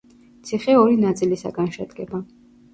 ციხე 0.49 0.75
ორი 0.85 0.97
ნაწილისაგან 1.05 1.71
შედგება. 1.79 2.27